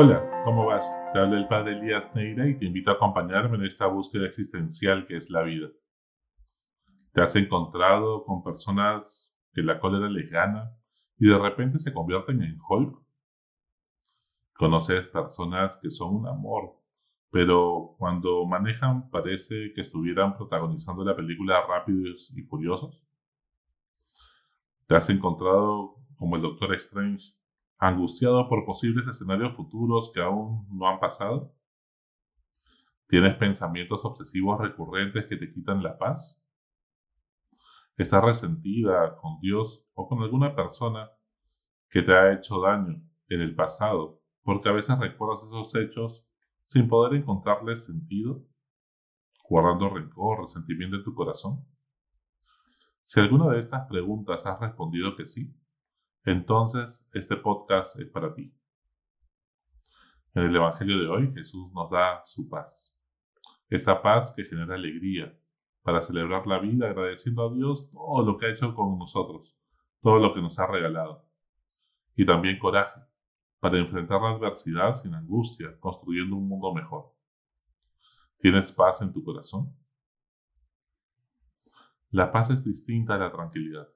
Hola, 0.00 0.30
¿cómo 0.44 0.64
vas? 0.64 0.88
Te 1.12 1.18
habla 1.18 1.36
el 1.36 1.48
padre 1.48 1.72
Elías 1.72 2.14
Neira 2.14 2.46
y 2.46 2.56
te 2.56 2.66
invito 2.66 2.90
a 2.90 2.92
acompañarme 2.92 3.56
en 3.56 3.64
esta 3.64 3.88
búsqueda 3.88 4.26
existencial 4.26 5.08
que 5.08 5.16
es 5.16 5.28
la 5.28 5.42
vida. 5.42 5.70
¿Te 7.10 7.20
has 7.20 7.34
encontrado 7.34 8.24
con 8.24 8.44
personas 8.44 9.34
que 9.52 9.60
la 9.60 9.80
cólera 9.80 10.08
les 10.08 10.30
gana 10.30 10.72
y 11.16 11.26
de 11.26 11.36
repente 11.36 11.80
se 11.80 11.92
convierten 11.92 12.40
en 12.42 12.58
Hulk? 12.68 12.96
¿Conoces 14.56 15.04
personas 15.08 15.76
que 15.82 15.90
son 15.90 16.14
un 16.14 16.28
amor, 16.28 16.76
pero 17.32 17.96
cuando 17.98 18.46
manejan 18.46 19.10
parece 19.10 19.72
que 19.74 19.80
estuvieran 19.80 20.36
protagonizando 20.36 21.04
la 21.04 21.16
película 21.16 21.66
Rápidos 21.66 22.32
y 22.36 22.42
Furiosos? 22.42 23.04
¿Te 24.86 24.94
has 24.94 25.10
encontrado 25.10 25.96
como 26.14 26.36
el 26.36 26.42
Doctor 26.42 26.72
Strange 26.74 27.37
angustiado 27.78 28.48
por 28.48 28.64
posibles 28.64 29.06
escenarios 29.06 29.56
futuros 29.56 30.10
que 30.12 30.20
aún 30.20 30.66
no 30.70 30.88
han 30.88 30.98
pasado? 30.98 31.54
¿Tienes 33.06 33.36
pensamientos 33.36 34.04
obsesivos 34.04 34.60
recurrentes 34.60 35.26
que 35.26 35.36
te 35.36 35.52
quitan 35.52 35.82
la 35.82 35.96
paz? 35.96 36.44
¿Estás 37.96 38.22
resentida 38.22 39.16
con 39.16 39.40
Dios 39.40 39.84
o 39.94 40.08
con 40.08 40.22
alguna 40.22 40.54
persona 40.54 41.10
que 41.88 42.02
te 42.02 42.12
ha 42.12 42.32
hecho 42.32 42.60
daño 42.60 43.02
en 43.28 43.40
el 43.40 43.54
pasado 43.54 44.20
porque 44.42 44.68
a 44.68 44.72
veces 44.72 44.98
recuerdas 44.98 45.42
esos 45.42 45.74
hechos 45.74 46.26
sin 46.64 46.88
poder 46.88 47.14
encontrarles 47.14 47.86
sentido, 47.86 48.44
guardando 49.48 49.88
rencor, 49.88 50.40
resentimiento 50.40 50.96
en 50.96 51.04
tu 51.04 51.14
corazón? 51.14 51.64
Si 53.02 53.20
alguna 53.20 53.48
de 53.50 53.58
estas 53.58 53.88
preguntas 53.88 54.44
has 54.44 54.60
respondido 54.60 55.16
que 55.16 55.24
sí, 55.24 55.54
entonces 56.24 57.08
este 57.12 57.36
podcast 57.36 57.98
es 57.98 58.06
para 58.08 58.34
ti. 58.34 58.52
En 60.34 60.44
el 60.44 60.56
Evangelio 60.56 61.00
de 61.00 61.08
hoy 61.08 61.32
Jesús 61.32 61.72
nos 61.72 61.90
da 61.90 62.22
su 62.24 62.48
paz, 62.48 62.94
esa 63.68 64.02
paz 64.02 64.32
que 64.36 64.44
genera 64.44 64.74
alegría 64.74 65.36
para 65.82 66.02
celebrar 66.02 66.46
la 66.46 66.58
vida 66.58 66.88
agradeciendo 66.88 67.48
a 67.48 67.54
Dios 67.54 67.90
todo 67.90 68.24
lo 68.24 68.36
que 68.36 68.46
ha 68.46 68.50
hecho 68.50 68.74
con 68.74 68.98
nosotros, 68.98 69.58
todo 70.02 70.18
lo 70.18 70.34
que 70.34 70.42
nos 70.42 70.58
ha 70.58 70.66
regalado, 70.66 71.26
y 72.14 72.24
también 72.24 72.58
coraje 72.58 73.00
para 73.60 73.78
enfrentar 73.78 74.20
la 74.20 74.30
adversidad 74.30 74.94
sin 74.94 75.14
angustia, 75.14 75.78
construyendo 75.80 76.36
un 76.36 76.48
mundo 76.48 76.72
mejor. 76.72 77.14
¿Tienes 78.38 78.70
paz 78.70 79.02
en 79.02 79.12
tu 79.12 79.24
corazón? 79.24 79.74
La 82.10 82.30
paz 82.30 82.50
es 82.50 82.64
distinta 82.64 83.14
a 83.14 83.18
la 83.18 83.32
tranquilidad. 83.32 83.88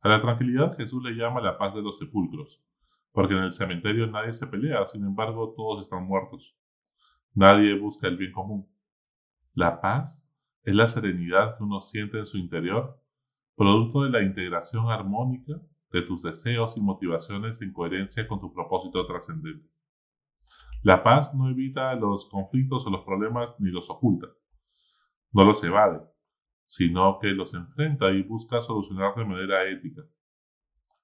A 0.00 0.08
la 0.08 0.20
tranquilidad 0.20 0.76
Jesús 0.76 1.02
le 1.02 1.12
llama 1.12 1.40
la 1.40 1.58
paz 1.58 1.74
de 1.74 1.82
los 1.82 1.98
sepulcros, 1.98 2.62
porque 3.12 3.34
en 3.34 3.42
el 3.42 3.52
cementerio 3.52 4.06
nadie 4.06 4.32
se 4.32 4.46
pelea, 4.46 4.84
sin 4.86 5.04
embargo 5.04 5.54
todos 5.56 5.80
están 5.80 6.06
muertos. 6.06 6.56
Nadie 7.34 7.78
busca 7.78 8.06
el 8.06 8.16
bien 8.16 8.32
común. 8.32 8.68
La 9.54 9.80
paz 9.80 10.30
es 10.62 10.74
la 10.76 10.86
serenidad 10.86 11.56
que 11.56 11.64
uno 11.64 11.80
siente 11.80 12.18
en 12.18 12.26
su 12.26 12.38
interior, 12.38 13.02
producto 13.56 14.02
de 14.04 14.10
la 14.10 14.22
integración 14.22 14.88
armónica 14.88 15.54
de 15.90 16.02
tus 16.02 16.22
deseos 16.22 16.76
y 16.76 16.80
motivaciones 16.80 17.60
en 17.60 17.72
coherencia 17.72 18.28
con 18.28 18.40
tu 18.40 18.52
propósito 18.52 19.04
trascendente. 19.04 19.68
La 20.82 21.02
paz 21.02 21.34
no 21.34 21.50
evita 21.50 21.92
los 21.96 22.26
conflictos 22.26 22.86
o 22.86 22.90
los 22.90 23.04
problemas 23.04 23.56
ni 23.58 23.70
los 23.70 23.90
oculta, 23.90 24.28
no 25.32 25.44
los 25.44 25.64
evade, 25.64 26.00
sino 26.68 27.18
que 27.18 27.28
los 27.28 27.54
enfrenta 27.54 28.10
y 28.10 28.22
busca 28.22 28.60
solucionar 28.60 29.14
de 29.14 29.24
manera 29.24 29.64
ética. 29.64 30.02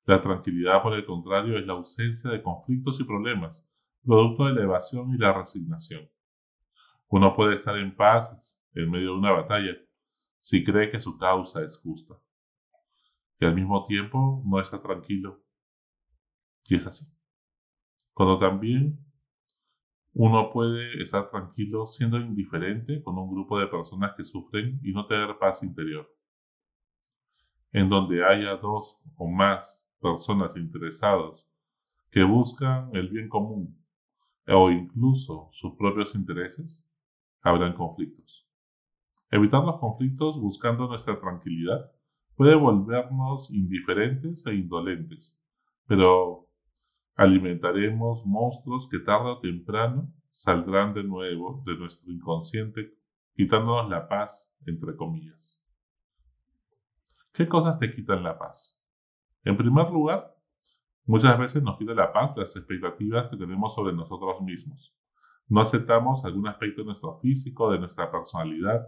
La 0.04 0.20
tranquilidad, 0.20 0.82
por 0.82 0.92
el 0.92 1.06
contrario, 1.06 1.58
es 1.58 1.66
la 1.66 1.72
ausencia 1.72 2.28
de 2.30 2.42
conflictos 2.42 3.00
y 3.00 3.04
problemas, 3.04 3.66
producto 4.04 4.44
de 4.44 4.52
la 4.52 4.62
evasión 4.64 5.14
y 5.14 5.16
la 5.16 5.32
resignación. 5.32 6.06
Uno 7.08 7.34
puede 7.34 7.54
estar 7.54 7.78
en 7.78 7.96
paz 7.96 8.46
en 8.74 8.90
medio 8.90 9.12
de 9.12 9.18
una 9.18 9.32
batalla 9.32 9.74
si 10.38 10.62
cree 10.62 10.90
que 10.90 11.00
su 11.00 11.16
causa 11.16 11.64
es 11.64 11.78
justa, 11.78 12.14
y 13.40 13.46
al 13.46 13.54
mismo 13.54 13.84
tiempo 13.84 14.42
no 14.44 14.60
está 14.60 14.82
tranquilo. 14.82 15.42
Y 16.68 16.76
es 16.76 16.86
así. 16.86 17.06
Cuando 18.12 18.36
también 18.36 19.02
uno 20.14 20.50
puede 20.52 21.02
estar 21.02 21.28
tranquilo 21.28 21.86
siendo 21.86 22.18
indiferente 22.18 23.02
con 23.02 23.18
un 23.18 23.30
grupo 23.30 23.58
de 23.58 23.66
personas 23.66 24.12
que 24.16 24.24
sufren 24.24 24.80
y 24.82 24.92
no 24.92 25.06
tener 25.06 25.36
paz 25.38 25.64
interior. 25.64 26.08
En 27.72 27.88
donde 27.88 28.24
haya 28.24 28.56
dos 28.56 29.00
o 29.16 29.28
más 29.28 29.84
personas 30.00 30.56
interesadas 30.56 31.44
que 32.10 32.22
buscan 32.22 32.94
el 32.94 33.08
bien 33.08 33.28
común 33.28 33.76
o 34.46 34.70
incluso 34.70 35.48
sus 35.52 35.74
propios 35.74 36.14
intereses, 36.14 36.84
habrán 37.40 37.74
conflictos. 37.74 38.48
Evitar 39.30 39.64
los 39.64 39.80
conflictos 39.80 40.38
buscando 40.40 40.86
nuestra 40.86 41.18
tranquilidad 41.18 41.90
puede 42.36 42.54
volvernos 42.54 43.50
indiferentes 43.50 44.46
e 44.46 44.54
indolentes, 44.54 45.36
pero 45.86 46.46
alimentaremos 47.16 48.26
monstruos 48.26 48.88
que 48.88 48.98
tarde 48.98 49.30
o 49.30 49.40
temprano 49.40 50.12
saldrán 50.30 50.94
de 50.94 51.04
nuevo 51.04 51.62
de 51.64 51.76
nuestro 51.76 52.10
inconsciente, 52.10 52.92
quitándonos 53.34 53.88
la 53.88 54.08
paz, 54.08 54.52
entre 54.66 54.96
comillas. 54.96 55.62
¿Qué 57.32 57.48
cosas 57.48 57.78
te 57.78 57.94
quitan 57.94 58.22
la 58.22 58.38
paz? 58.38 58.80
En 59.44 59.56
primer 59.56 59.90
lugar, 59.90 60.36
muchas 61.04 61.38
veces 61.38 61.62
nos 61.62 61.78
quita 61.78 61.94
la 61.94 62.12
paz 62.12 62.36
las 62.36 62.56
expectativas 62.56 63.28
que 63.28 63.36
tenemos 63.36 63.74
sobre 63.74 63.92
nosotros 63.92 64.40
mismos. 64.42 64.96
No 65.48 65.60
aceptamos 65.60 66.24
algún 66.24 66.48
aspecto 66.48 66.80
de 66.80 66.86
nuestro 66.86 67.18
físico, 67.20 67.70
de 67.70 67.78
nuestra 67.78 68.10
personalidad, 68.10 68.86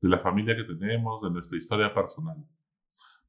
de 0.00 0.08
la 0.08 0.18
familia 0.18 0.56
que 0.56 0.64
tenemos, 0.64 1.20
de 1.22 1.30
nuestra 1.30 1.58
historia 1.58 1.92
personal. 1.92 2.42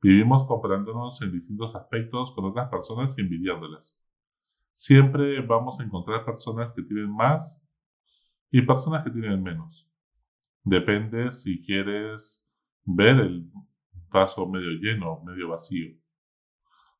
Vivimos 0.02 0.46
comparándonos 0.46 1.22
en 1.22 1.32
distintos 1.32 1.76
aspectos 1.76 2.32
con 2.34 2.46
otras 2.46 2.70
personas 2.70 3.18
y 3.18 3.22
envidiándolas 3.22 4.00
siempre 4.78 5.42
vamos 5.42 5.80
a 5.80 5.84
encontrar 5.84 6.24
personas 6.24 6.72
que 6.72 6.84
tienen 6.84 7.12
más 7.12 7.66
y 8.52 8.62
personas 8.62 9.04
que 9.04 9.10
tienen 9.10 9.42
menos. 9.42 9.90
Depende 10.64 11.32
si 11.32 11.64
quieres 11.64 12.46
ver 12.86 13.20
el 13.20 13.52
vaso 14.10 14.48
medio 14.48 14.70
lleno 14.70 15.24
medio 15.24 15.50
vacío. 15.50 15.98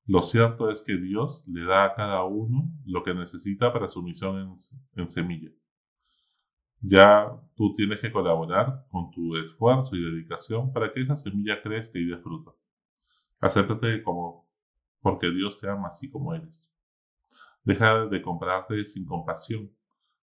Lo 0.08 0.24
cierto 0.24 0.72
es 0.72 0.82
que 0.82 0.98
Dios 0.98 1.44
le 1.46 1.66
da 1.66 1.86
a 1.86 1.94
cada 1.94 2.24
uno 2.24 2.68
lo 2.84 3.04
que 3.04 3.14
necesita 3.14 3.72
para 3.72 3.88
su 3.88 4.02
misión 4.02 4.40
en, 4.40 4.56
en 4.96 5.08
semilla. 5.08 5.52
Ya 6.82 7.32
tú 7.56 7.74
tienes 7.74 8.02
que 8.02 8.12
colaborar 8.12 8.88
con 8.90 9.12
tu 9.12 9.36
esfuerzo 9.36 9.96
y 9.96 10.02
dedicación 10.02 10.74
para 10.74 10.92
que 10.92 11.02
esa 11.02 11.16
semilla 11.16 11.62
crezca 11.62 12.00
y 12.00 12.06
dé 12.06 12.18
fruto. 12.18 12.58
Acéptate 13.40 14.02
como 14.02 14.50
porque 15.00 15.30
Dios 15.30 15.60
te 15.60 15.70
ama 15.70 15.90
así 15.90 16.10
como 16.10 16.34
eres. 16.34 16.72
Deja 17.68 18.06
de 18.06 18.22
comprarte 18.22 18.86
sin 18.86 19.06
compasión. 19.06 19.70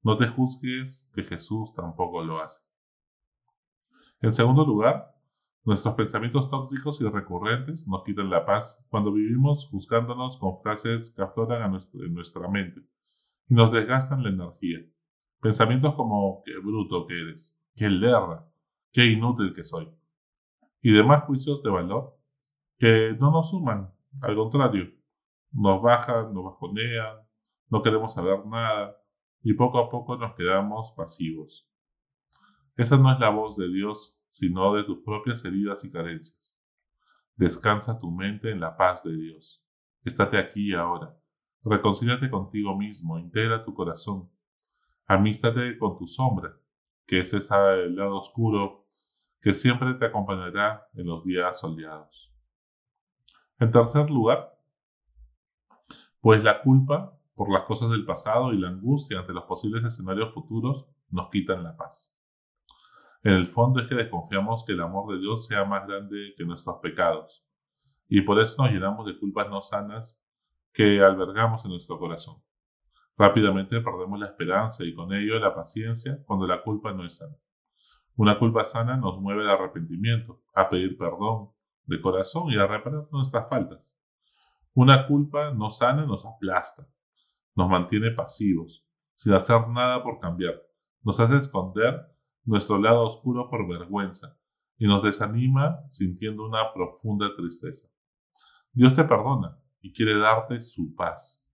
No 0.04 0.16
te 0.18 0.28
juzgues 0.28 1.10
que 1.16 1.24
Jesús 1.24 1.74
tampoco 1.74 2.24
lo 2.24 2.40
hace. 2.40 2.64
En 4.22 4.34
segundo 4.34 4.64
lugar, 4.68 5.16
nuestros 5.64 5.96
pensamientos 5.96 6.52
tóxicos 6.52 7.02
y 7.02 7.10
recurrentes 7.10 7.88
nos 7.88 8.04
quitan 8.04 8.30
la 8.30 8.46
paz 8.46 8.86
cuando 8.90 9.12
vivimos 9.12 9.68
juzgándonos 9.72 10.38
con 10.38 10.62
frases 10.62 11.12
que 11.16 11.24
afloran 11.24 11.74
en 11.94 12.14
nuestra 12.14 12.48
mente 12.50 12.82
y 13.50 13.56
nos 13.56 13.72
desgastan 13.72 14.22
la 14.22 14.30
energía. 14.30 14.86
Pensamientos 15.42 15.96
como 15.96 16.44
qué 16.46 16.56
bruto 16.60 17.08
que 17.08 17.20
eres, 17.20 17.58
qué 17.76 17.90
lerda, 17.90 18.48
qué 18.92 19.08
inútil 19.08 19.54
que 19.56 19.64
soy. 19.64 19.92
Y 20.84 20.92
demás 20.92 21.24
juicios 21.24 21.64
de 21.64 21.72
valor 21.72 22.16
que 22.78 23.18
no 23.20 23.32
nos 23.32 23.50
suman, 23.50 23.92
al 24.22 24.36
contrario, 24.36 24.94
nos 25.52 25.82
bajan, 25.82 26.32
nos 26.32 26.44
bajonean, 26.44 27.24
no 27.74 27.82
queremos 27.82 28.14
saber 28.14 28.46
nada 28.46 28.96
y 29.42 29.54
poco 29.54 29.80
a 29.80 29.90
poco 29.90 30.16
nos 30.16 30.36
quedamos 30.36 30.92
pasivos. 30.92 31.68
Esa 32.78 32.98
no 33.00 33.12
es 33.12 33.20
la 33.20 33.30
voz 33.30 33.58
de 33.58 33.68
Dios, 33.68 34.16
sino 34.30 34.76
de 34.76 34.84
tus 34.84 35.00
propias 35.00 35.44
heridas 35.44 35.84
y 35.84 35.92
carencias. 35.92 36.56
Descansa 37.36 38.00
tu 38.00 38.12
mente 38.12 38.52
en 38.52 38.60
la 38.60 38.78
paz 38.78 39.04
de 39.04 39.18
Dios. 39.18 39.66
Estate 40.06 40.38
aquí 40.38 40.70
y 40.70 40.74
ahora. 40.76 41.18
Reconcíliate 41.64 42.30
contigo 42.30 42.78
mismo, 42.78 43.18
integra 43.18 43.66
tu 43.66 43.74
corazón. 43.74 44.30
Amístate 45.08 45.80
con 45.80 45.98
tu 45.98 46.06
sombra, 46.06 46.56
que 47.08 47.22
es 47.22 47.34
ese 47.34 47.56
lado 47.90 48.18
oscuro 48.18 48.86
que 49.42 49.56
siempre 49.56 49.96
te 49.96 50.06
acompañará 50.06 50.90
en 50.94 51.08
los 51.08 51.26
días 51.26 51.60
soleados. 51.60 52.32
En 53.58 53.72
tercer 53.72 54.12
lugar, 54.12 54.60
pues 56.22 56.44
la 56.44 56.62
culpa 56.62 57.18
por 57.36 57.52
las 57.52 57.64
cosas 57.64 57.90
del 57.92 58.06
pasado 58.06 58.54
y 58.54 58.60
la 58.60 58.70
angustia 58.70 59.20
ante 59.20 59.34
los 59.34 59.46
posibles 59.46 59.84
escenarios 59.84 60.34
futuros 60.34 60.86
nos 61.10 61.30
quitan 61.30 61.64
la 61.64 61.76
paz. 61.76 62.16
En 63.24 63.34
el 63.34 63.48
fondo 63.48 63.80
es 63.80 63.88
que 63.88 63.96
desconfiamos 63.96 64.66
que 64.66 64.74
el 64.74 64.82
amor 64.82 65.14
de 65.14 65.20
Dios 65.20 65.48
sea 65.48 65.66
más 65.66 65.88
grande 65.88 66.34
que 66.38 66.46
nuestros 66.46 66.80
pecados, 66.82 67.46
y 68.08 68.22
por 68.22 68.40
eso 68.40 68.62
nos 68.62 68.72
llenamos 68.72 69.06
de 69.06 69.18
culpas 69.18 69.50
no 69.50 69.62
sanas 69.62 70.18
que 70.74 71.02
albergamos 71.02 71.64
en 71.66 71.72
nuestro 71.72 71.98
corazón. 72.00 72.44
Rápidamente 73.18 73.80
perdemos 73.80 74.20
la 74.20 74.26
esperanza 74.26 74.84
y 74.84 74.94
con 74.94 75.14
ello 75.14 75.40
la 75.40 75.54
paciencia 75.54 76.20
cuando 76.26 76.48
la 76.48 76.64
culpa 76.64 76.94
no 76.94 77.06
es 77.06 77.18
sana. 77.18 77.36
Una 78.16 78.38
culpa 78.38 78.64
sana 78.64 78.98
nos 78.98 79.20
mueve 79.20 79.44
al 79.44 79.50
arrepentimiento, 79.50 80.42
a 80.54 80.70
pedir 80.70 80.98
perdón 80.98 81.52
de 81.86 82.02
corazón 82.02 82.52
y 82.52 82.58
a 82.58 82.68
reparar 82.68 83.08
nuestras 83.12 83.50
faltas. 83.50 83.96
Una 84.74 85.08
culpa 85.08 85.52
no 85.54 85.70
sana 85.70 86.06
nos 86.06 86.26
aplasta, 86.26 86.88
nos 87.56 87.70
mantiene 87.70 88.12
pasivos, 88.12 88.86
sin 89.14 89.34
hacer 89.34 89.68
nada 89.70 90.04
por 90.04 90.20
cambiar, 90.20 90.62
nos 91.04 91.20
hace 91.20 91.38
esconder 91.38 92.02
nuestro 92.46 92.78
lado 92.78 93.04
oscuro 93.04 93.50
por 93.50 93.68
vergüenza 93.68 94.38
y 94.78 94.88
nos 94.88 95.04
desanima 95.04 95.80
sintiendo 95.88 96.46
una 96.46 96.74
profunda 96.74 97.36
tristeza. 97.36 97.88
Dios 98.72 98.96
te 98.96 99.04
perdona 99.04 99.58
y 99.82 99.94
quiere 99.94 100.18
darte 100.18 100.62
su 100.62 100.96
paz, 100.96 101.46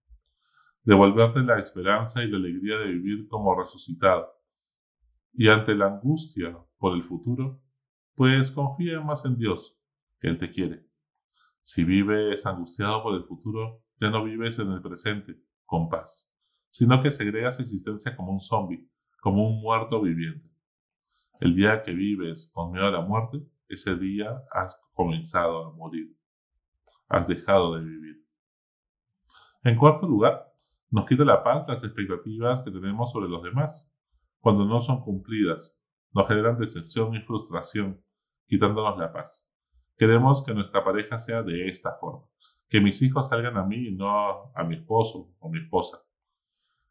devolverte 0.84 1.42
la 1.42 1.60
esperanza 1.60 2.24
y 2.24 2.30
la 2.30 2.38
alegría 2.38 2.78
de 2.78 2.88
vivir 2.88 3.28
como 3.28 3.60
resucitado. 3.60 4.30
Y 5.34 5.50
ante 5.50 5.76
la 5.76 5.88
angustia 5.88 6.58
por 6.78 6.96
el 6.96 7.04
futuro, 7.04 7.62
pues 8.16 8.52
confía 8.52 9.02
más 9.02 9.26
en 9.26 9.38
Dios, 9.38 9.78
que 10.20 10.28
Él 10.28 10.38
te 10.38 10.50
quiere. 10.50 10.88
Si 11.62 11.84
vives 11.84 12.46
angustiado 12.46 13.04
por 13.04 13.16
el 13.16 13.26
futuro, 13.26 13.84
ya 14.00 14.10
no 14.10 14.24
vives 14.24 14.60
en 14.60 14.72
el 14.72 14.82
presente 14.82 15.49
con 15.70 15.88
paz, 15.88 16.28
sino 16.70 17.02
que 17.02 17.12
segregas 17.12 17.60
existencia 17.60 18.16
como 18.16 18.32
un 18.32 18.40
zombi, 18.40 18.90
como 19.22 19.48
un 19.48 19.62
muerto 19.62 20.02
viviente. 20.02 20.50
El 21.40 21.56
día 21.56 21.80
que 21.82 21.94
vives 21.94 22.50
con 22.54 22.72
miedo 22.72 22.88
a 22.88 22.92
la 22.92 23.02
muerte, 23.02 23.48
ese 23.68 23.96
día 23.96 24.42
has 24.52 24.82
comenzado 24.94 25.68
a 25.68 25.72
morir. 25.74 26.18
Has 27.08 27.28
dejado 27.28 27.76
de 27.76 27.84
vivir. 27.84 28.26
En 29.64 29.78
cuarto 29.78 30.08
lugar, 30.08 30.52
nos 30.90 31.06
quita 31.06 31.24
la 31.24 31.44
paz 31.44 31.68
las 31.68 31.84
expectativas 31.84 32.62
que 32.62 32.72
tenemos 32.72 33.12
sobre 33.12 33.30
los 33.30 33.44
demás. 33.44 33.88
Cuando 34.40 34.66
no 34.66 34.82
son 34.82 35.02
cumplidas, 35.04 35.78
nos 36.14 36.28
generan 36.28 36.58
decepción 36.58 37.14
y 37.14 37.22
frustración, 37.22 38.04
quitándonos 38.48 38.98
la 38.98 39.14
paz. 39.14 39.48
Queremos 39.98 40.44
que 40.44 40.56
nuestra 40.56 40.84
pareja 40.84 41.20
sea 41.20 41.44
de 41.44 41.70
esta 41.70 41.96
forma, 42.00 42.26
que 42.70 42.80
mis 42.80 43.02
hijos 43.02 43.30
salgan 43.30 43.58
a 43.58 43.66
mí 43.66 43.88
y 43.88 43.96
no 43.96 44.52
a 44.54 44.64
mi 44.64 44.76
esposo 44.76 45.34
o 45.40 45.50
mi 45.50 45.60
esposa, 45.60 46.04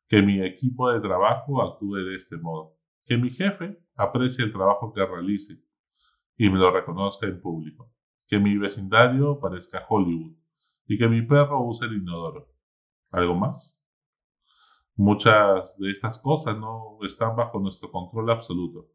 que 0.08 0.20
mi 0.22 0.44
equipo 0.44 0.90
de 0.90 1.00
trabajo 1.00 1.62
actúe 1.62 1.94
de 2.04 2.16
este 2.16 2.36
modo, 2.36 2.76
que 3.04 3.16
mi 3.16 3.30
jefe 3.30 3.78
aprecie 3.94 4.44
el 4.44 4.52
trabajo 4.52 4.92
que 4.92 5.06
realice 5.06 5.62
y 6.36 6.50
me 6.50 6.58
lo 6.58 6.72
reconozca 6.72 7.26
en 7.26 7.40
público, 7.40 7.92
que 8.26 8.40
mi 8.40 8.58
vecindario 8.58 9.38
parezca 9.38 9.84
Hollywood 9.88 10.36
y 10.86 10.98
que 10.98 11.08
mi 11.08 11.22
perro 11.22 11.62
use 11.62 11.86
el 11.86 11.98
inodoro. 11.98 12.48
¿Algo 13.10 13.34
más? 13.36 13.80
Muchas 14.96 15.78
de 15.78 15.92
estas 15.92 16.18
cosas 16.18 16.58
no 16.58 16.98
están 17.02 17.36
bajo 17.36 17.60
nuestro 17.60 17.90
control 17.90 18.30
absoluto. 18.30 18.88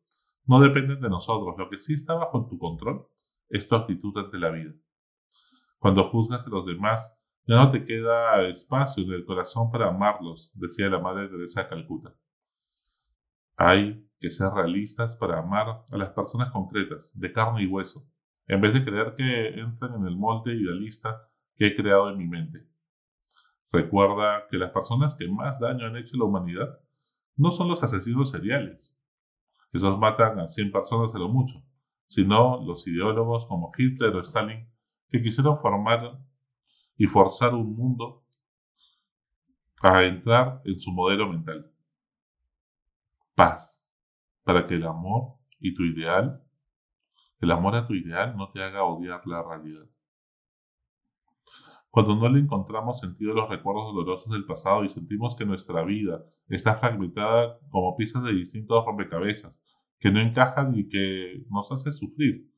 No 0.46 0.60
dependen 0.60 1.00
de 1.00 1.10
nosotros. 1.10 1.56
Lo 1.58 1.70
que 1.70 1.78
sí 1.78 1.94
está 1.94 2.16
bajo 2.16 2.46
tu 2.46 2.58
control 2.60 3.08
es 3.50 3.68
tu 3.68 3.76
actitud 3.76 4.18
ante 4.18 4.38
la 4.38 4.50
vida. 4.50 4.74
Cuando 5.84 6.06
juzgas 6.06 6.48
a 6.48 6.50
los 6.50 6.66
demás, 6.66 7.14
ya 7.46 7.58
no 7.58 7.70
te 7.70 7.84
queda 7.84 8.42
espacio 8.48 9.04
en 9.04 9.12
el 9.12 9.26
corazón 9.26 9.70
para 9.70 9.90
amarlos, 9.90 10.50
decía 10.56 10.88
la 10.88 11.00
Madre 11.00 11.28
Teresa 11.28 11.64
de 11.64 11.68
Calcuta. 11.68 12.16
Hay 13.58 14.10
que 14.18 14.30
ser 14.30 14.54
realistas 14.54 15.18
para 15.18 15.40
amar 15.40 15.84
a 15.92 15.98
las 15.98 16.12
personas 16.12 16.52
concretas, 16.52 17.12
de 17.20 17.34
carne 17.34 17.64
y 17.64 17.68
hueso, 17.68 18.08
en 18.48 18.62
vez 18.62 18.74
de 18.74 18.86
creer 18.86 19.16
que 19.18 19.60
entran 19.60 19.96
en 19.96 20.08
el 20.08 20.16
molde 20.16 20.56
idealista 20.56 21.30
que 21.58 21.68
he 21.68 21.76
creado 21.76 22.10
en 22.10 22.18
mi 22.18 22.28
mente. 22.28 22.66
Recuerda 23.70 24.48
que 24.50 24.58
las 24.58 24.72
personas 24.72 25.16
que 25.16 25.28
más 25.28 25.60
daño 25.60 25.86
han 25.86 25.98
hecho 25.98 26.16
a 26.16 26.20
la 26.20 26.26
humanidad 26.26 26.80
no 27.36 27.52
son 27.52 27.68
los 27.68 27.84
asesinos 27.84 28.30
seriales. 28.30 28.96
Esos 29.74 30.00
matan 30.00 30.40
a 30.40 30.48
100 30.48 30.72
personas 30.72 31.14
a 31.14 31.20
lo 31.20 31.28
mucho, 31.28 31.62
sino 32.08 32.64
los 32.64 32.88
ideólogos 32.88 33.46
como 33.48 33.74
Hitler 33.78 34.16
o 34.16 34.22
Stalin 34.22 34.72
que 35.14 35.22
quisieron 35.22 35.60
formar 35.60 36.20
y 36.98 37.06
forzar 37.06 37.54
un 37.54 37.76
mundo 37.76 38.26
a 39.80 40.04
entrar 40.06 40.60
en 40.66 40.80
su 40.80 40.92
modelo 40.92 41.30
mental. 41.30 41.72
Paz, 43.36 43.88
para 44.44 44.66
que 44.66 44.74
el 44.74 44.88
amor 44.88 45.36
y 45.60 45.76
tu 45.76 45.84
ideal, 45.84 46.44
el 47.42 47.52
amor 47.52 47.76
a 47.76 47.86
tu 47.86 47.94
ideal 47.94 48.36
no 48.36 48.50
te 48.50 48.64
haga 48.64 48.86
odiar 48.86 49.22
la 49.28 49.44
realidad. 49.44 49.86
Cuando 51.92 52.16
no 52.16 52.28
le 52.28 52.40
encontramos 52.40 53.00
sentido 53.00 53.34
a 53.34 53.36
los 53.36 53.50
recuerdos 53.50 53.94
dolorosos 53.94 54.34
del 54.34 54.46
pasado 54.46 54.84
y 54.84 54.90
sentimos 54.90 55.36
que 55.36 55.46
nuestra 55.46 55.84
vida 55.84 56.26
está 56.48 56.76
fragmentada 56.78 57.60
como 57.70 57.96
piezas 57.96 58.24
de 58.24 58.34
distintos 58.34 58.84
rompecabezas 58.84 59.64
que 60.00 60.10
no 60.10 60.20
encajan 60.20 60.74
y 60.76 60.88
que 60.88 61.46
nos 61.52 61.72
hace 61.72 61.92
sufrir. 61.92 62.52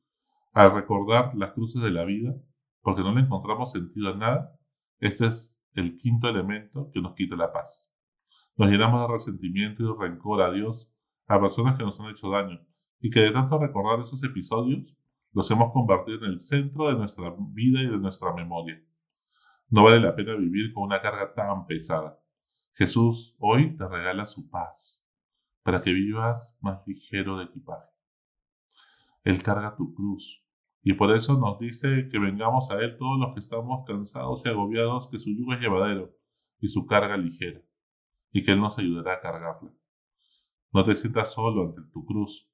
Al 0.56 0.72
recordar 0.72 1.34
las 1.34 1.52
cruces 1.52 1.82
de 1.82 1.90
la 1.90 2.06
vida, 2.06 2.34
porque 2.80 3.02
no 3.02 3.12
le 3.14 3.20
encontramos 3.20 3.72
sentido 3.72 4.14
a 4.14 4.16
nada, 4.16 4.58
este 5.00 5.26
es 5.26 5.60
el 5.74 5.98
quinto 5.98 6.30
elemento 6.30 6.88
que 6.90 7.02
nos 7.02 7.12
quita 7.12 7.36
la 7.36 7.52
paz. 7.52 7.92
Nos 8.56 8.70
llenamos 8.70 9.02
de 9.02 9.12
resentimiento 9.12 9.82
y 9.82 9.86
de 9.86 9.92
rencor 10.00 10.40
a 10.40 10.50
Dios, 10.50 10.90
a 11.26 11.38
personas 11.38 11.76
que 11.76 11.84
nos 11.84 12.00
han 12.00 12.08
hecho 12.08 12.30
daño, 12.30 12.58
y 13.00 13.10
que 13.10 13.20
de 13.20 13.32
tanto 13.32 13.58
recordar 13.58 14.00
esos 14.00 14.24
episodios, 14.24 14.96
los 15.34 15.50
hemos 15.50 15.74
convertido 15.74 16.24
en 16.24 16.30
el 16.30 16.38
centro 16.38 16.88
de 16.88 16.94
nuestra 16.94 17.36
vida 17.50 17.82
y 17.82 17.90
de 17.90 17.98
nuestra 17.98 18.32
memoria. 18.32 18.82
No 19.68 19.84
vale 19.84 20.00
la 20.00 20.16
pena 20.16 20.36
vivir 20.36 20.72
con 20.72 20.84
una 20.84 21.02
carga 21.02 21.34
tan 21.34 21.66
pesada. 21.66 22.18
Jesús 22.72 23.36
hoy 23.40 23.76
te 23.76 23.86
regala 23.86 24.24
su 24.24 24.48
paz 24.48 25.04
para 25.62 25.82
que 25.82 25.92
vivas 25.92 26.56
más 26.62 26.80
ligero 26.86 27.36
de 27.36 27.44
equipaje. 27.44 27.90
Él 29.22 29.42
carga 29.42 29.76
tu 29.76 29.92
cruz 29.92 30.45
y 30.88 30.94
por 30.94 31.10
eso 31.10 31.36
nos 31.36 31.58
dice 31.58 32.08
que 32.12 32.18
vengamos 32.20 32.70
a 32.70 32.80
Él 32.80 32.96
todos 32.96 33.18
los 33.18 33.34
que 33.34 33.40
estamos 33.40 33.84
cansados 33.88 34.42
y 34.44 34.50
agobiados, 34.50 35.08
que 35.08 35.18
su 35.18 35.30
yugo 35.30 35.54
es 35.54 35.60
llevadero 35.60 36.14
y 36.60 36.68
su 36.68 36.86
carga 36.86 37.16
ligera, 37.16 37.60
y 38.30 38.44
que 38.44 38.52
Él 38.52 38.60
nos 38.60 38.78
ayudará 38.78 39.14
a 39.14 39.20
cargarla. 39.20 39.72
No 40.72 40.84
te 40.84 40.94
sientas 40.94 41.34
solo 41.34 41.64
ante 41.64 41.82
tu 41.92 42.06
cruz, 42.06 42.48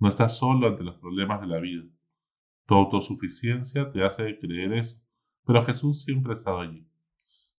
no 0.00 0.08
estás 0.08 0.36
solo 0.36 0.66
ante 0.66 0.82
los 0.82 0.96
problemas 0.96 1.42
de 1.42 1.46
la 1.46 1.60
vida. 1.60 1.84
Tu 2.66 2.74
autosuficiencia 2.74 3.92
te 3.92 4.02
hace 4.02 4.36
creer 4.40 4.72
eso, 4.72 5.00
pero 5.46 5.62
Jesús 5.62 6.02
siempre 6.02 6.32
ha 6.32 6.36
estado 6.36 6.58
allí. 6.58 6.88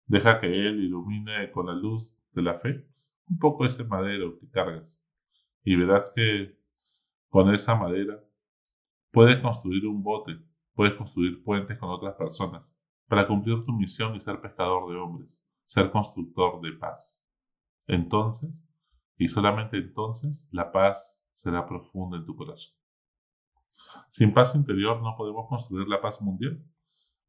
Deja 0.04 0.40
que 0.40 0.48
Él 0.48 0.84
ilumine 0.84 1.50
con 1.52 1.68
la 1.68 1.74
luz 1.74 2.18
de 2.32 2.42
la 2.42 2.58
fe 2.58 2.86
un 3.30 3.38
poco 3.38 3.64
ese 3.64 3.82
madero 3.84 4.38
que 4.38 4.46
cargas 4.50 5.00
y 5.64 5.74
verás 5.74 6.12
que 6.14 6.54
con 7.30 7.54
esa 7.54 7.76
madera 7.76 8.25
puedes 9.16 9.40
construir 9.40 9.86
un 9.86 10.02
bote, 10.02 10.38
puedes 10.74 10.92
construir 10.92 11.42
puentes 11.42 11.78
con 11.78 11.88
otras 11.88 12.16
personas 12.16 12.76
para 13.08 13.26
cumplir 13.26 13.64
tu 13.64 13.72
misión 13.72 14.14
y 14.14 14.20
ser 14.20 14.42
pescador 14.42 14.92
de 14.92 14.98
hombres, 14.98 15.42
ser 15.64 15.90
constructor 15.90 16.60
de 16.60 16.72
paz. 16.72 17.24
Entonces, 17.86 18.52
y 19.16 19.28
solamente 19.28 19.78
entonces, 19.78 20.50
la 20.52 20.70
paz 20.70 21.24
será 21.32 21.66
profunda 21.66 22.18
en 22.18 22.26
tu 22.26 22.36
corazón. 22.36 22.74
Sin 24.10 24.34
paz 24.34 24.54
interior 24.54 25.02
no 25.02 25.16
podemos 25.16 25.48
construir 25.48 25.88
la 25.88 26.02
paz 26.02 26.20
mundial. 26.20 26.62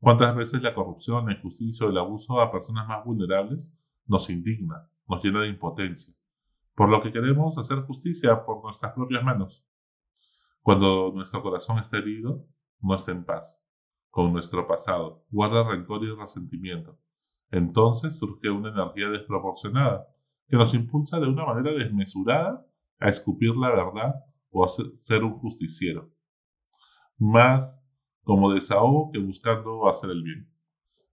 ¿Cuántas 0.02 0.36
veces 0.36 0.62
la 0.62 0.76
corrupción, 0.76 1.26
la 1.28 1.36
injusticia 1.38 1.88
o 1.88 1.90
el 1.90 1.98
abuso 2.00 2.42
a 2.42 2.52
personas 2.52 2.86
más 2.86 3.06
vulnerables 3.06 3.74
nos 4.08 4.30
indigna, 4.30 4.90
nos 5.08 5.24
llena 5.24 5.40
de 5.40 5.48
impotencia, 5.48 6.14
por 6.76 6.90
lo 6.90 7.02
que 7.02 7.14
queremos 7.14 7.58
hacer 7.58 7.80
justicia 7.84 8.44
por 8.44 8.62
nuestras 8.62 8.92
propias 8.92 9.24
manos. 9.24 9.66
Cuando 10.68 11.14
nuestro 11.16 11.42
corazón 11.42 11.80
está 11.80 11.98
herido, 11.98 12.46
no 12.82 12.94
está 12.94 13.14
en 13.14 13.24
paz 13.24 13.64
con 14.10 14.34
nuestro 14.34 14.68
pasado, 14.68 15.24
guarda 15.30 15.64
rencor 15.64 16.04
y 16.04 16.14
resentimiento. 16.14 17.00
Entonces 17.52 18.18
surge 18.18 18.50
una 18.50 18.72
energía 18.72 19.10
desproporcionada 19.10 20.10
que 20.50 20.58
nos 20.58 20.74
impulsa 20.74 21.22
de 21.22 21.28
una 21.28 21.46
manera 21.46 21.72
desmesurada 21.72 22.68
a 23.00 23.08
escupir 23.08 23.56
la 23.56 23.70
verdad 23.70 24.16
o 24.50 24.66
a 24.66 24.68
ser 24.68 25.24
un 25.24 25.40
justiciero. 25.40 26.12
Más 27.18 27.82
como 28.24 28.52
desahogo 28.52 29.10
que 29.14 29.20
buscando 29.20 29.88
hacer 29.88 30.10
el 30.10 30.22
bien. 30.22 30.52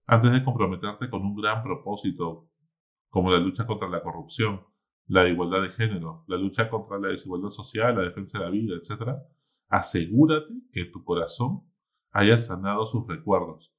Antes 0.05 0.33
de 0.33 0.43
comprometerte 0.43 1.09
con 1.09 1.23
un 1.23 1.37
gran 1.37 1.63
propósito 1.63 2.51
como 3.09 3.31
la 3.31 3.39
lucha 3.39 3.69
contra 3.69 3.89
la 3.89 4.03
corrupción, 4.03 4.67
la 5.07 5.29
igualdad 5.29 5.63
de 5.63 5.71
género, 5.71 6.25
la 6.27 6.39
lucha 6.39 6.69
contra 6.69 6.99
la 6.99 7.07
desigualdad 7.07 7.51
social, 7.51 7.95
la 7.95 8.03
defensa 8.03 8.41
de 8.41 8.45
la 8.47 8.51
vida, 8.51 8.75
etc., 8.75 9.17
asegúrate 9.69 10.53
que 10.73 10.85
tu 10.85 11.05
corazón 11.05 11.63
haya 12.11 12.39
sanado 12.39 12.87
sus 12.87 13.07
recuerdos, 13.07 13.73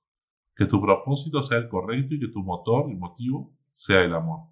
que 0.56 0.66
tu 0.66 0.82
propósito 0.82 1.42
sea 1.42 1.60
el 1.60 1.70
correcto 1.70 2.16
y 2.16 2.20
que 2.20 2.28
tu 2.28 2.44
motor 2.44 2.90
y 2.90 2.96
motivo 2.96 3.56
sea 3.72 4.02
el 4.02 4.14
amor. 4.14 4.50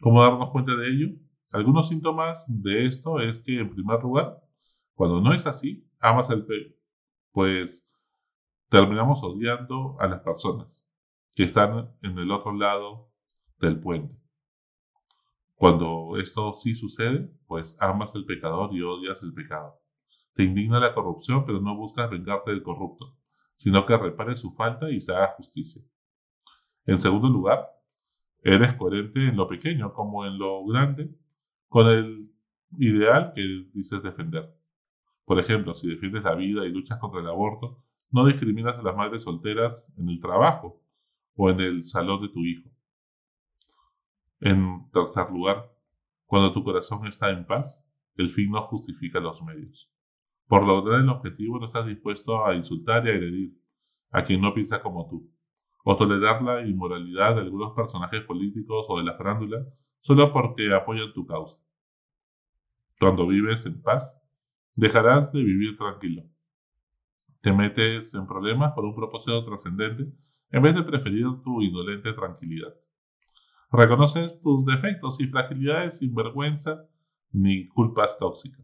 ¿Cómo 0.00 0.22
darnos 0.22 0.50
cuenta 0.50 0.74
de 0.74 0.88
ello? 0.88 1.08
Algunos 1.52 1.88
síntomas 1.88 2.44
de 2.48 2.86
esto 2.86 3.20
es 3.20 3.38
que, 3.38 3.60
en 3.60 3.70
primer 3.70 4.02
lugar, 4.02 4.42
cuando 4.94 5.20
no 5.20 5.32
es 5.32 5.46
así, 5.46 5.86
amas 6.00 6.30
el 6.30 6.46
pelo, 6.46 6.74
pues 7.30 7.86
terminamos 8.68 9.22
odiando 9.22 9.96
a 10.00 10.08
las 10.08 10.20
personas 10.20 10.82
que 11.34 11.44
están 11.44 11.94
en 12.02 12.18
el 12.18 12.30
otro 12.30 12.52
lado 12.52 13.10
del 13.58 13.80
puente. 13.80 14.18
Cuando 15.54 16.16
esto 16.16 16.52
sí 16.54 16.74
sucede, 16.74 17.32
pues 17.46 17.76
amas 17.80 18.14
al 18.16 18.24
pecador 18.24 18.74
y 18.74 18.82
odias 18.82 19.22
el 19.22 19.32
pecado. 19.32 19.81
Te 20.34 20.44
indigna 20.44 20.80
la 20.80 20.94
corrupción, 20.94 21.44
pero 21.44 21.60
no 21.60 21.76
buscas 21.76 22.10
vengarte 22.10 22.50
del 22.52 22.62
corrupto, 22.62 23.16
sino 23.54 23.84
que 23.86 23.96
repare 23.96 24.34
su 24.34 24.52
falta 24.52 24.90
y 24.90 25.00
se 25.00 25.12
haga 25.12 25.34
justicia. 25.36 25.82
En 26.86 26.98
segundo 26.98 27.28
lugar, 27.28 27.68
eres 28.42 28.72
coherente 28.74 29.28
en 29.28 29.36
lo 29.36 29.46
pequeño 29.46 29.92
como 29.92 30.26
en 30.26 30.38
lo 30.38 30.64
grande 30.64 31.14
con 31.68 31.86
el 31.88 32.32
ideal 32.78 33.32
que 33.34 33.68
dices 33.72 34.02
defender. 34.02 34.52
Por 35.24 35.38
ejemplo, 35.38 35.74
si 35.74 35.88
defiendes 35.88 36.24
la 36.24 36.34
vida 36.34 36.66
y 36.66 36.70
luchas 36.70 36.98
contra 36.98 37.20
el 37.20 37.28
aborto, 37.28 37.82
no 38.10 38.26
discriminas 38.26 38.78
a 38.78 38.82
las 38.82 38.96
madres 38.96 39.22
solteras 39.22 39.90
en 39.96 40.08
el 40.08 40.20
trabajo 40.20 40.82
o 41.36 41.50
en 41.50 41.60
el 41.60 41.82
salón 41.84 42.20
de 42.22 42.28
tu 42.28 42.40
hijo. 42.40 42.68
En 44.40 44.90
tercer 44.90 45.30
lugar, 45.30 45.72
cuando 46.26 46.52
tu 46.52 46.64
corazón 46.64 47.06
está 47.06 47.30
en 47.30 47.46
paz, 47.46 47.84
el 48.16 48.28
fin 48.28 48.50
no 48.50 48.62
justifica 48.62 49.20
los 49.20 49.42
medios. 49.42 49.90
Por 50.46 50.66
lograr 50.66 51.00
el 51.00 51.08
objetivo 51.08 51.58
no 51.58 51.66
estás 51.66 51.86
dispuesto 51.86 52.44
a 52.44 52.54
insultar 52.54 53.06
y 53.06 53.10
agredir 53.10 53.58
a 54.10 54.22
quien 54.22 54.40
no 54.40 54.52
piensa 54.52 54.82
como 54.82 55.08
tú, 55.08 55.30
o 55.84 55.96
tolerar 55.96 56.42
la 56.42 56.60
inmoralidad 56.66 57.36
de 57.36 57.42
algunos 57.42 57.72
personajes 57.72 58.22
políticos 58.22 58.86
o 58.88 58.98
de 58.98 59.04
la 59.04 59.16
farándula 59.16 59.64
solo 60.00 60.32
porque 60.32 60.72
apoyan 60.72 61.12
tu 61.12 61.26
causa. 61.26 61.58
Cuando 62.98 63.26
vives 63.26 63.66
en 63.66 63.80
paz, 63.80 64.16
dejarás 64.74 65.32
de 65.32 65.42
vivir 65.42 65.76
tranquilo. 65.76 66.24
Te 67.40 67.52
metes 67.52 68.14
en 68.14 68.26
problemas 68.26 68.72
por 68.72 68.84
un 68.84 68.94
propósito 68.94 69.44
trascendente 69.44 70.12
en 70.50 70.62
vez 70.62 70.74
de 70.74 70.82
preferir 70.82 71.26
tu 71.42 71.62
indolente 71.62 72.12
tranquilidad. 72.12 72.74
Reconoces 73.72 74.40
tus 74.42 74.66
defectos 74.66 75.20
y 75.20 75.26
fragilidades 75.26 75.98
sin 75.98 76.14
vergüenza 76.14 76.86
ni 77.32 77.66
culpas 77.68 78.18
tóxicas. 78.18 78.61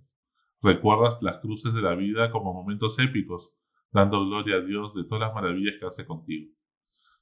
Recuerdas 0.60 1.22
las 1.22 1.38
cruces 1.38 1.72
de 1.72 1.82
la 1.82 1.94
vida 1.94 2.30
como 2.32 2.52
momentos 2.52 2.98
épicos, 2.98 3.52
dando 3.92 4.26
gloria 4.26 4.56
a 4.56 4.60
Dios 4.60 4.94
de 4.94 5.04
todas 5.04 5.20
las 5.20 5.34
maravillas 5.34 5.76
que 5.78 5.86
hace 5.86 6.06
contigo. 6.06 6.52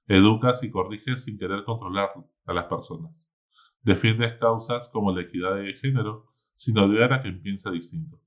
Educas 0.09 0.63
y 0.63 0.71
corriges 0.71 1.25
sin 1.25 1.39
querer 1.39 1.65
controlar 1.65 2.11
a 2.47 2.55
las 2.55 2.65
personas. 2.65 3.13
Defiendes 3.83 4.35
causas 4.35 4.89
como 4.89 5.13
la 5.15 5.23
equidad 5.23 5.57
de 5.57 5.75
género 5.75 6.33
sin 6.55 6.79
olvidar 6.79 7.13
a 7.13 7.23
quien 7.23 7.43
piensa 7.43 7.71
distinto. 7.71 8.21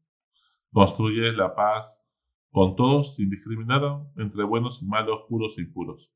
Construyes 0.72 1.36
la 1.36 1.56
paz 1.56 2.04
con 2.52 2.76
todos 2.76 3.16
sin 3.16 3.30
discriminar 3.30 3.82
entre 4.16 4.44
buenos 4.44 4.82
y 4.82 4.86
malos, 4.86 5.22
puros 5.28 5.58
y 5.58 5.62
impuros. 5.62 6.12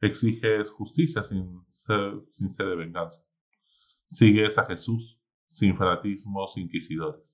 Exiges 0.00 0.70
justicia 0.70 1.22
sin 1.22 1.62
ser, 1.68 2.20
sin 2.32 2.48
de 2.48 2.76
venganza. 2.76 3.20
Sigues 4.06 4.58
a 4.58 4.64
Jesús 4.64 5.20
sin 5.46 5.76
fanatismos 5.76 6.56
inquisidores. 6.56 7.29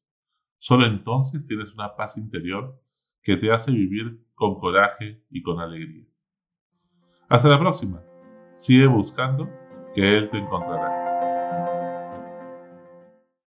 Solo 0.66 0.84
entonces 0.84 1.46
tienes 1.46 1.74
una 1.74 1.94
paz 1.94 2.16
interior 2.16 2.76
que 3.22 3.36
te 3.36 3.52
hace 3.52 3.70
vivir 3.70 4.26
con 4.34 4.58
coraje 4.58 5.22
y 5.30 5.40
con 5.40 5.60
alegría. 5.60 6.08
Hasta 7.28 7.46
la 7.46 7.60
próxima. 7.60 8.02
Sigue 8.52 8.88
buscando 8.88 9.48
que 9.94 10.18
Él 10.18 10.28
te 10.28 10.38
encontrará. 10.38 10.95